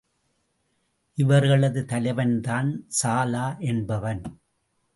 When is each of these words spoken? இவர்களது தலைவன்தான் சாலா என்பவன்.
இவர்களது 1.17 1.85
தலைவன்தான் 1.85 2.85
சாலா 2.87 3.57
என்பவன். 3.59 4.23